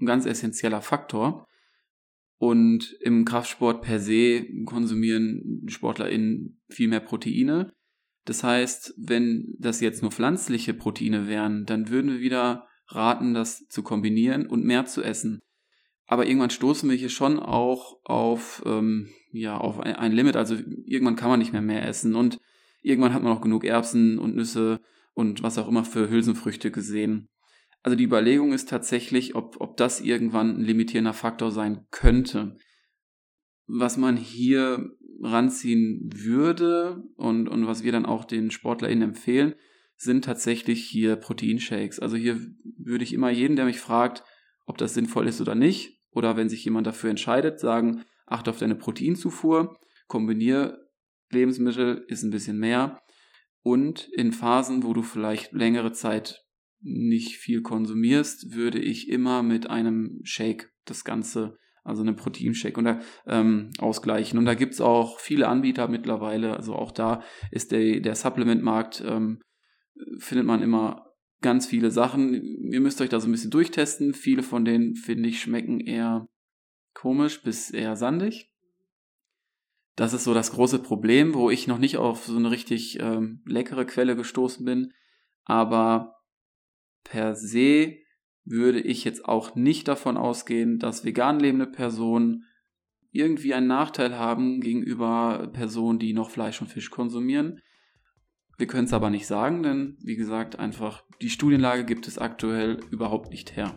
[0.00, 1.46] ein ganz essentieller Faktor.
[2.38, 7.72] Und im Kraftsport per se konsumieren SportlerInnen viel mehr Proteine.
[8.24, 13.66] Das heißt, wenn das jetzt nur pflanzliche Proteine wären, dann würden wir wieder raten, das
[13.68, 15.40] zu kombinieren und mehr zu essen.
[16.06, 20.36] Aber irgendwann stoßen wir hier schon auch auf, ähm, ja, auf ein Limit.
[20.36, 22.40] Also irgendwann kann man nicht mehr mehr essen und
[22.82, 24.80] irgendwann hat man auch genug Erbsen und Nüsse
[25.14, 27.28] und was auch immer für Hülsenfrüchte gesehen.
[27.84, 32.56] Also die Überlegung ist tatsächlich, ob, ob das irgendwann ein limitierender Faktor sein könnte.
[33.66, 34.90] Was man hier
[35.22, 39.54] ranziehen würde und, und was wir dann auch den SportlerInnen empfehlen,
[39.96, 42.00] sind tatsächlich hier Proteinshakes.
[42.00, 44.24] Also hier würde ich immer jeden, der mich fragt,
[44.64, 48.58] ob das sinnvoll ist oder nicht, oder wenn sich jemand dafür entscheidet, sagen, achte auf
[48.58, 50.88] deine Proteinzufuhr, kombiniere
[51.30, 53.02] Lebensmittel, ist ein bisschen mehr.
[53.62, 56.43] Und in Phasen, wo du vielleicht längere Zeit
[56.84, 63.00] nicht viel konsumierst, würde ich immer mit einem Shake das Ganze, also einem Proteinshake oder
[63.26, 64.38] ähm, ausgleichen.
[64.38, 66.56] Und da gibt's auch viele Anbieter mittlerweile.
[66.56, 69.40] Also auch da ist der, der Supplementmarkt, ähm,
[70.18, 71.06] findet man immer
[71.40, 72.34] ganz viele Sachen.
[72.70, 74.12] Ihr müsst euch da so ein bisschen durchtesten.
[74.12, 76.26] Viele von denen, finde ich, schmecken eher
[76.92, 78.50] komisch bis eher sandig.
[79.96, 83.42] Das ist so das große Problem, wo ich noch nicht auf so eine richtig ähm,
[83.46, 84.92] leckere Quelle gestoßen bin.
[85.44, 86.16] Aber
[87.04, 87.98] per se
[88.44, 92.44] würde ich jetzt auch nicht davon ausgehen, dass vegan lebende Personen
[93.10, 97.60] irgendwie einen Nachteil haben gegenüber Personen, die noch Fleisch und Fisch konsumieren.
[98.58, 102.80] Wir können es aber nicht sagen, denn wie gesagt, einfach die Studienlage gibt es aktuell
[102.90, 103.74] überhaupt nicht her.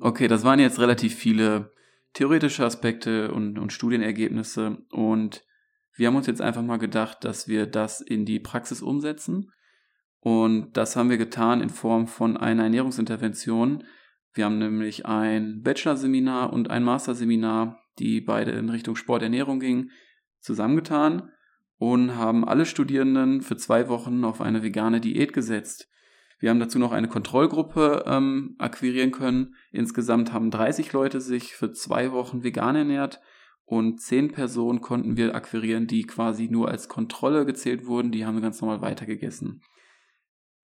[0.00, 1.72] Okay, das waren jetzt relativ viele
[2.12, 5.44] theoretische Aspekte und, und Studienergebnisse und
[5.94, 9.52] wir haben uns jetzt einfach mal gedacht, dass wir das in die Praxis umsetzen
[10.20, 13.82] und das haben wir getan in Form von einer Ernährungsintervention.
[14.32, 19.90] Wir haben nämlich ein Bachelorseminar und ein Masterseminar, die beide in Richtung Sporternährung gingen,
[20.38, 21.30] zusammengetan
[21.76, 25.88] und haben alle Studierenden für zwei Wochen auf eine vegane Diät gesetzt.
[26.38, 29.56] Wir haben dazu noch eine Kontrollgruppe ähm, akquirieren können.
[29.72, 33.20] Insgesamt haben 30 Leute sich für zwei Wochen vegan ernährt
[33.72, 38.12] und 10 Personen konnten wir akquirieren, die quasi nur als Kontrolle gezählt wurden.
[38.12, 39.62] Die haben wir ganz normal weitergegessen.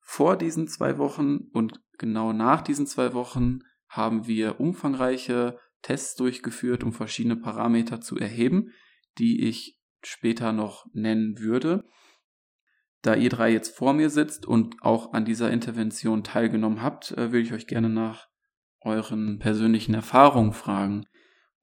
[0.01, 6.83] Vor diesen zwei Wochen und genau nach diesen zwei Wochen haben wir umfangreiche Tests durchgeführt,
[6.83, 8.73] um verschiedene Parameter zu erheben,
[9.19, 11.85] die ich später noch nennen würde.
[13.03, 17.31] Da ihr drei jetzt vor mir sitzt und auch an dieser Intervention teilgenommen habt, äh,
[17.31, 18.27] würde ich euch gerne nach
[18.81, 21.07] euren persönlichen Erfahrungen fragen.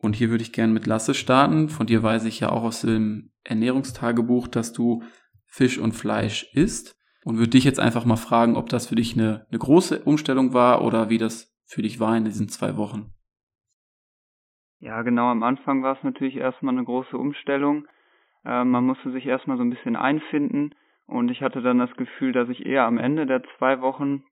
[0.03, 1.69] Und hier würde ich gerne mit Lasse starten.
[1.69, 5.01] Von dir weiß ich ja auch aus dem Ernährungstagebuch, dass du
[5.45, 6.99] Fisch und Fleisch isst.
[7.23, 10.53] Und würde dich jetzt einfach mal fragen, ob das für dich eine, eine große Umstellung
[10.53, 13.13] war oder wie das für dich war in diesen zwei Wochen.
[14.79, 15.29] Ja, genau.
[15.29, 17.87] Am Anfang war es natürlich erstmal eine große Umstellung.
[18.43, 20.75] Äh, man musste sich erstmal so ein bisschen einfinden.
[21.05, 24.25] Und ich hatte dann das Gefühl, dass ich eher am Ende der zwei Wochen,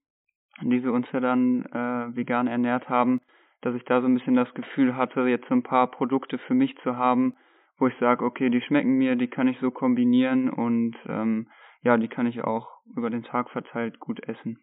[0.61, 3.21] die wir uns ja dann äh, vegan ernährt haben,
[3.61, 6.53] dass ich da so ein bisschen das Gefühl hatte, jetzt so ein paar Produkte für
[6.53, 7.35] mich zu haben,
[7.77, 11.47] wo ich sage, okay, die schmecken mir, die kann ich so kombinieren und ähm,
[11.83, 14.59] ja, die kann ich auch über den Tag verteilt gut essen.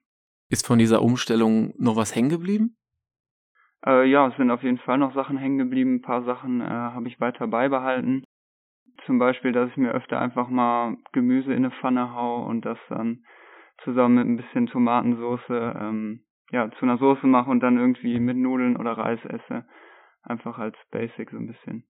[0.50, 2.76] Ist von dieser Umstellung noch was hängen geblieben?
[3.84, 5.96] Äh, ja, es sind auf jeden Fall noch Sachen hängen geblieben.
[5.96, 8.24] Ein paar Sachen äh, habe ich weiter beibehalten.
[9.06, 12.78] Zum Beispiel, dass ich mir öfter einfach mal Gemüse in eine Pfanne hau und das
[12.88, 13.24] dann
[13.84, 18.36] zusammen mit ein bisschen Tomatensauce ähm, ja, zu einer Soße mache und dann irgendwie mit
[18.36, 19.66] Nudeln oder Reis esse.
[20.22, 21.84] Einfach als Basic so ein bisschen.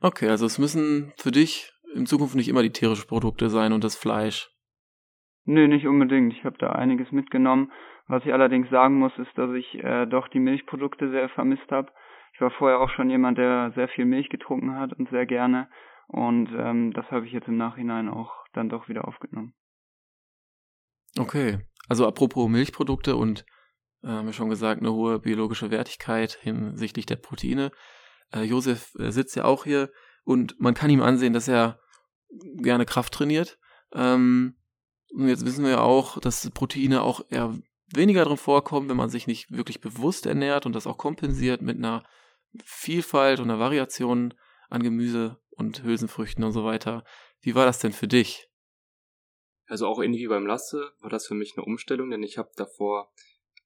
[0.00, 3.84] Okay, also es müssen für dich in Zukunft nicht immer die tierischen Produkte sein und
[3.84, 4.50] das Fleisch.
[5.44, 6.32] Nee, nicht unbedingt.
[6.32, 7.70] Ich habe da einiges mitgenommen.
[8.06, 11.90] Was ich allerdings sagen muss, ist, dass ich äh, doch die Milchprodukte sehr vermisst habe.
[12.34, 15.68] Ich war vorher auch schon jemand, der sehr viel Milch getrunken hat und sehr gerne.
[16.08, 19.54] Und ähm, das habe ich jetzt im Nachhinein auch dann doch wieder aufgenommen.
[21.18, 23.46] Okay, also apropos Milchprodukte und
[24.08, 27.72] haben wir schon gesagt, eine hohe biologische Wertigkeit hinsichtlich der Proteine.
[28.32, 29.90] Äh, Josef äh, sitzt ja auch hier
[30.24, 31.80] und man kann ihm ansehen, dass er
[32.56, 33.58] gerne Kraft trainiert.
[33.92, 34.56] Ähm,
[35.12, 37.54] und jetzt wissen wir ja auch, dass Proteine auch eher
[37.86, 41.78] weniger drin vorkommen, wenn man sich nicht wirklich bewusst ernährt und das auch kompensiert mit
[41.78, 42.04] einer
[42.64, 44.34] Vielfalt und einer Variation
[44.68, 47.04] an Gemüse und Hülsenfrüchten und so weiter.
[47.40, 48.48] Wie war das denn für dich?
[49.66, 52.50] Also auch ähnlich wie beim Lasse war das für mich eine Umstellung, denn ich habe
[52.56, 53.12] davor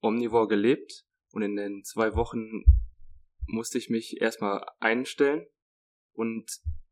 [0.00, 2.64] omnivor gelebt und in den zwei Wochen
[3.46, 5.46] musste ich mich erstmal einstellen
[6.12, 6.50] und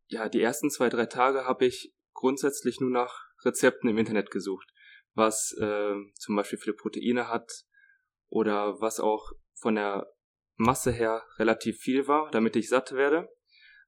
[0.08, 4.72] ja, die ersten zwei, drei Tage habe ich grundsätzlich nur nach Rezepten im Internet gesucht,
[5.14, 7.64] was äh, zum Beispiel viele Proteine hat
[8.28, 10.12] oder was auch von der
[10.56, 13.28] Masse her relativ viel war, damit ich satt werde.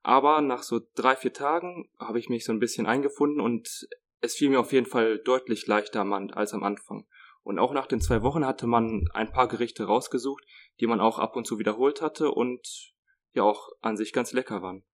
[0.02, 3.88] Aber nach so drei, vier Tagen habe ich mich so ein bisschen eingefunden und
[4.20, 6.02] es fiel mir auf jeden Fall deutlich leichter
[6.34, 7.06] als am Anfang.
[7.48, 10.44] Und auch nach den zwei Wochen hatte man ein paar Gerichte rausgesucht,
[10.80, 12.92] die man auch ab und zu wiederholt hatte und
[13.32, 14.84] ja auch an sich ganz lecker waren.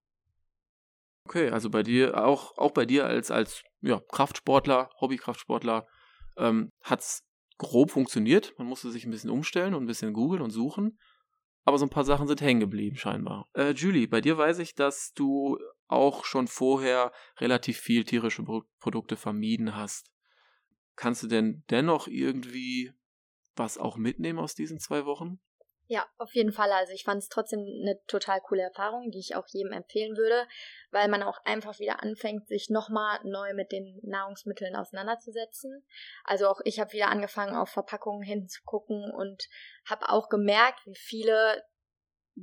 [1.27, 5.89] Okay, also bei dir, auch, auch bei dir als, als ja, Kraftsportler, Hobbykraftsportler,
[6.37, 7.25] ähm, hat es
[7.59, 8.55] grob funktioniert.
[8.57, 10.97] Man musste sich ein bisschen umstellen und ein bisschen googeln und suchen.
[11.65, 13.49] Aber so ein paar Sachen sind hängen geblieben, scheinbar.
[13.55, 18.63] Äh, Julie, bei dir weiß ich, dass du auch schon vorher relativ viel tierische Pro
[18.79, 20.14] Produkte vermieden hast.
[20.97, 22.93] Kannst du denn dennoch irgendwie
[23.57, 25.41] was auch mitnehmen aus diesen zwei Wochen?
[25.87, 26.73] Ja, auf jeden Fall.
[26.73, 30.49] Also ich fand es trotzdem eine total coole Erfahrung, die ich auch jedem empfehlen würde,
[30.91, 35.87] weil man auch einfach wieder anfängt, sich nochmal neu mit den Nahrungsmitteln auseinanderzusetzen.
[36.25, 39.47] Also auch ich habe wieder angefangen, auf Verpackungen hinzugucken und
[39.85, 41.63] habe auch gemerkt, wie viele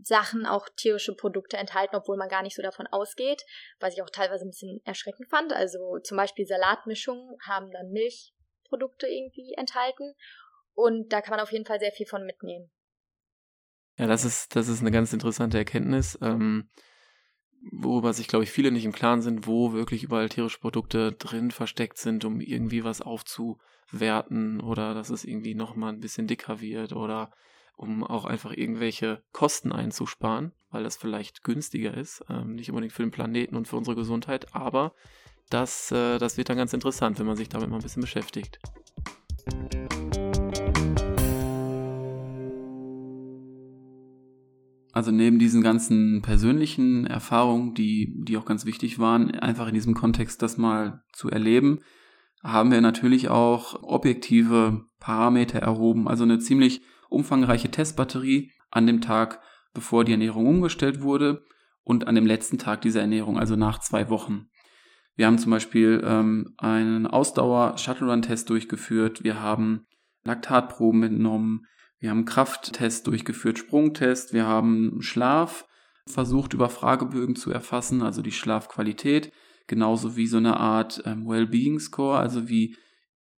[0.04, 3.44] Sachen auch tierische Produkte enthalten, obwohl man gar nicht so davon ausgeht,
[3.80, 5.52] was ich auch teilweise ein bisschen erschreckend fand.
[5.52, 7.90] Also zum Beispiel Salatmischungen haben dann
[8.72, 10.14] Milchprodukte irgendwie enthalten
[10.74, 12.72] und da kann man auf jeden Fall sehr viel von mitnehmen.
[13.98, 16.70] Ja, das ist, das ist eine ganz interessante Erkenntnis, ähm,
[17.72, 21.52] worüber sich, glaube ich, viele nicht im Klaren sind, wo wirklich überall tierische Produkte drin
[21.52, 26.94] versteckt sind, um irgendwie was aufzuwerten oder dass es irgendwie nochmal ein bisschen dicker wird
[26.94, 27.32] oder
[27.76, 33.04] um auch einfach irgendwelche Kosten einzusparen, weil das vielleicht günstiger ist, ähm, nicht unbedingt für
[33.04, 34.94] den Planeten und für unsere Gesundheit, aber
[35.52, 38.60] das, äh, das wird dann ganz interessant, wenn man sich damit mal ein bisschen beschäftigt.
[44.94, 49.94] Also neben diesen ganzen persönlichen Erfahrungen, die, die auch ganz wichtig waren, einfach in diesem
[49.94, 51.80] Kontext das mal zu erleben,
[52.44, 59.42] haben wir natürlich auch objektive Parameter erhoben, also eine ziemlich umfangreiche Testbatterie an dem Tag,
[59.74, 61.46] bevor die Ernährung umgestellt wurde
[61.84, 64.48] und an dem letzten Tag dieser Ernährung, also nach zwei Wochen.
[65.22, 69.86] Wir haben zum Beispiel ähm, einen Ausdauer-Shuttle-Run-Test durchgeführt, wir haben
[70.24, 71.68] Laktatproben entnommen,
[72.00, 75.68] wir haben Krafttest durchgeführt, Sprungtest, wir haben Schlaf
[76.08, 79.32] versucht über Fragebögen zu erfassen, also die Schlafqualität,
[79.68, 82.76] genauso wie so eine Art ähm, Wellbeing Score, also wie,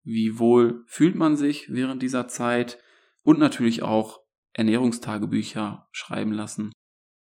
[0.05, 2.79] wie wohl fühlt man sich während dieser Zeit.
[3.25, 4.21] Und natürlich auch
[4.53, 6.71] Ernährungstagebücher schreiben lassen.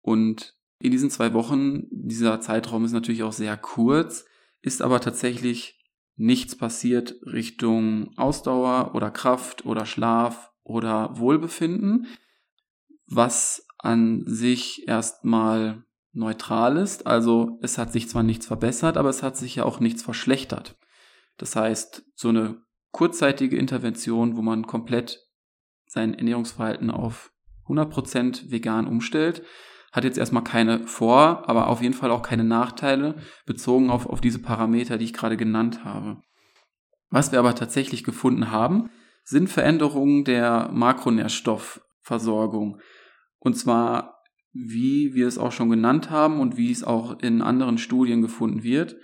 [0.01, 4.25] Und in diesen zwei Wochen, dieser Zeitraum ist natürlich auch sehr kurz,
[4.63, 5.79] ist aber tatsächlich
[6.17, 12.07] nichts passiert Richtung Ausdauer oder Kraft oder Schlaf oder Wohlbefinden,
[13.07, 17.07] was an sich erstmal neutral ist.
[17.07, 20.77] Also es hat sich zwar nichts verbessert, aber es hat sich ja auch nichts verschlechtert.
[21.37, 25.25] Das heißt, so eine kurzzeitige Intervention, wo man komplett
[25.87, 27.33] sein Ernährungsverhalten auf
[27.69, 29.43] 100% vegan umstellt,
[29.93, 34.21] hat jetzt erstmal keine Vor-, aber auf jeden Fall auch keine Nachteile bezogen auf, auf
[34.21, 36.21] diese Parameter, die ich gerade genannt habe.
[37.11, 38.91] Was wir aber tatsächlich gefunden haben,
[39.25, 42.81] sind Veränderungen der Makronährstoffversorgung.
[43.39, 44.23] Und zwar,
[44.53, 48.63] wie wir es auch schon genannt haben und wie es auch in anderen Studien gefunden
[48.63, 48.97] wird,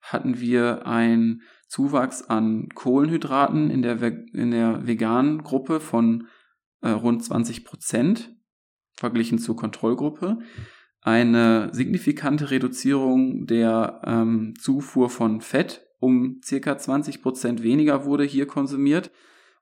[0.00, 6.26] hatten wir einen Zuwachs an Kohlenhydraten in der, in der veganen Gruppe von
[6.80, 8.34] äh, rund 20 Prozent
[8.94, 10.38] verglichen zur Kontrollgruppe.
[11.00, 18.46] Eine signifikante Reduzierung der ähm, Zufuhr von Fett um circa 20 Prozent weniger wurde hier
[18.46, 19.10] konsumiert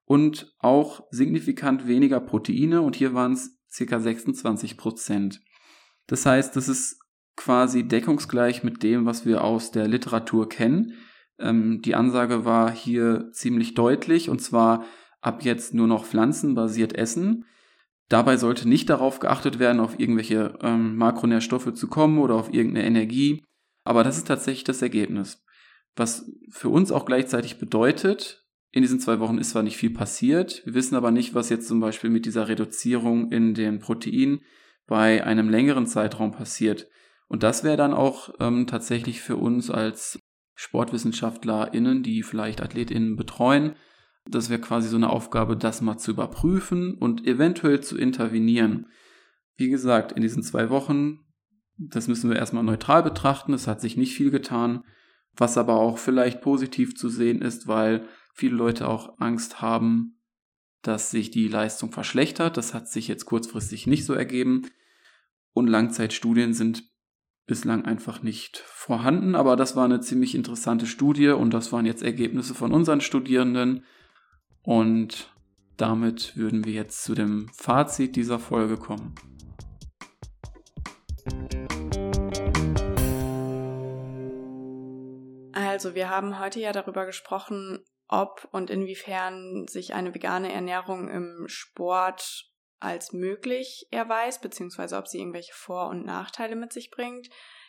[0.04, 4.00] und auch signifikant weniger Proteine und hier waren es ca.
[4.00, 5.40] 26 Prozent.
[6.06, 6.98] Das heißt, das ist
[7.36, 10.94] quasi deckungsgleich mit dem, was wir aus der Literatur kennen.
[11.38, 14.84] Ähm, die Ansage war hier ziemlich deutlich und zwar
[15.20, 17.44] ab jetzt nur noch pflanzenbasiert essen.
[18.10, 22.84] Dabei sollte nicht darauf geachtet werden, auf irgendwelche ähm, Makronährstoffe zu kommen oder auf irgendeine
[22.84, 23.44] Energie.
[23.84, 25.44] Aber das ist tatsächlich das Ergebnis.
[25.94, 30.62] Was für uns auch gleichzeitig bedeutet, in diesen zwei Wochen ist zwar nicht viel passiert,
[30.64, 34.40] wir wissen aber nicht, was jetzt zum Beispiel mit dieser Reduzierung in den Proteinen
[34.88, 36.88] bei einem längeren Zeitraum passiert.
[37.28, 40.18] Und das wäre dann auch ähm, tatsächlich für uns als
[40.56, 43.76] SportwissenschaftlerInnen, die vielleicht AthletInnen betreuen,
[44.28, 48.86] das wäre quasi so eine Aufgabe, das mal zu überprüfen und eventuell zu intervenieren.
[49.56, 51.20] Wie gesagt, in diesen zwei Wochen,
[51.76, 54.84] das müssen wir erstmal neutral betrachten, es hat sich nicht viel getan,
[55.36, 60.20] was aber auch vielleicht positiv zu sehen ist, weil viele Leute auch Angst haben,
[60.82, 62.56] dass sich die Leistung verschlechtert.
[62.56, 64.66] Das hat sich jetzt kurzfristig nicht so ergeben.
[65.52, 66.84] Und Langzeitstudien sind
[67.46, 69.34] bislang einfach nicht vorhanden.
[69.34, 73.84] Aber das war eine ziemlich interessante Studie und das waren jetzt Ergebnisse von unseren Studierenden.
[74.62, 75.34] Und
[75.76, 79.14] damit würden wir jetzt zu dem Fazit dieser Folge kommen.
[85.52, 91.44] Also wir haben heute ja darüber gesprochen, ob und inwiefern sich eine vegane Ernährung im
[91.46, 92.50] Sport
[92.80, 97.28] als möglich erweist, beziehungsweise ob sie irgendwelche Vor- und Nachteile mit sich bringt.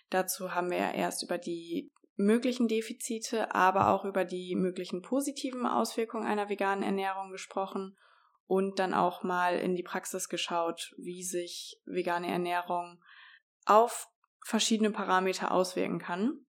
[0.09, 5.65] Dazu haben wir ja erst über die möglichen Defizite, aber auch über die möglichen positiven
[5.65, 7.97] Auswirkungen einer veganen Ernährung gesprochen
[8.45, 13.01] und dann auch mal in die Praxis geschaut, wie sich vegane Ernährung
[13.65, 14.09] auf
[14.45, 16.45] verschiedene Parameter auswirken kann.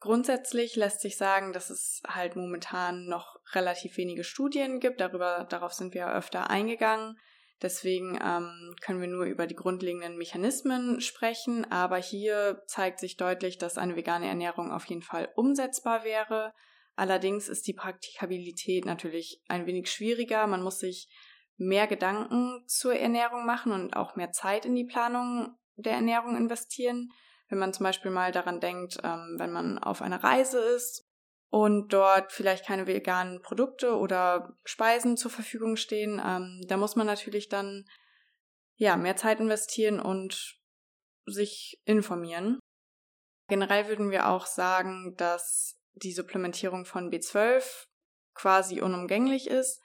[0.00, 5.00] Grundsätzlich lässt sich sagen, dass es halt momentan noch relativ wenige Studien gibt.
[5.00, 7.18] Darüber, darauf sind wir öfter eingegangen.
[7.60, 11.64] Deswegen ähm, können wir nur über die grundlegenden Mechanismen sprechen.
[11.70, 16.52] Aber hier zeigt sich deutlich, dass eine vegane Ernährung auf jeden Fall umsetzbar wäre.
[16.94, 20.46] Allerdings ist die Praktikabilität natürlich ein wenig schwieriger.
[20.46, 21.08] Man muss sich
[21.56, 27.10] mehr Gedanken zur Ernährung machen und auch mehr Zeit in die Planung der Ernährung investieren.
[27.48, 31.07] Wenn man zum Beispiel mal daran denkt, ähm, wenn man auf einer Reise ist
[31.50, 37.06] und dort vielleicht keine veganen Produkte oder Speisen zur Verfügung stehen, ähm, da muss man
[37.06, 37.86] natürlich dann
[38.76, 40.58] ja mehr Zeit investieren und
[41.26, 42.58] sich informieren.
[43.48, 47.86] Generell würden wir auch sagen, dass die Supplementierung von B12
[48.34, 49.82] quasi unumgänglich ist.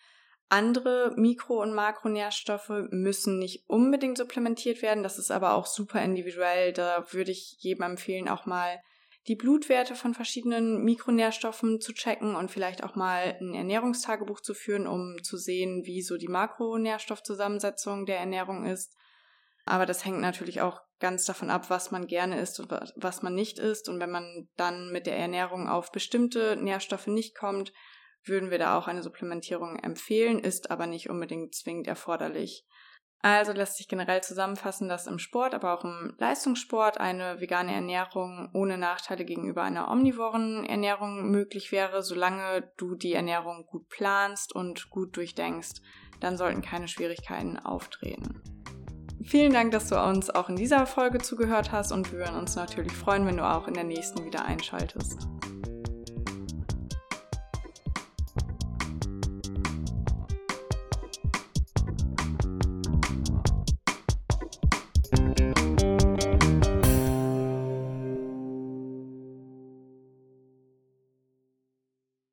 [0.49, 5.01] Andere Mikro- und Makronährstoffe müssen nicht unbedingt supplementiert werden.
[5.01, 6.73] Das ist aber auch super individuell.
[6.73, 8.79] Da würde ich jedem empfehlen, auch mal
[9.27, 14.85] die Blutwerte von verschiedenen Mikronährstoffen zu checken und vielleicht auch mal ein Ernährungstagebuch zu führen,
[14.85, 18.95] um zu sehen, wie so die Makronährstoffzusammensetzung der Ernährung ist.
[19.65, 23.33] Aber das hängt natürlich auch ganz davon ab, was man gerne isst und was man
[23.33, 23.87] nicht isst.
[23.87, 27.71] Und wenn man dann mit der Ernährung auf bestimmte Nährstoffe nicht kommt,
[28.25, 32.65] würden wir da auch eine Supplementierung empfehlen, ist aber nicht unbedingt zwingend erforderlich.
[33.23, 38.49] Also lässt sich generell zusammenfassen, dass im Sport, aber auch im Leistungssport eine vegane Ernährung
[38.51, 44.89] ohne Nachteile gegenüber einer omnivoren Ernährung möglich wäre, solange du die Ernährung gut planst und
[44.89, 45.81] gut durchdenkst.
[46.19, 48.43] Dann sollten keine Schwierigkeiten auftreten.
[49.23, 52.57] Vielen Dank, dass du uns auch in dieser Folge zugehört hast und wir würden uns
[52.57, 55.29] natürlich freuen, wenn du auch in der nächsten wieder einschaltest.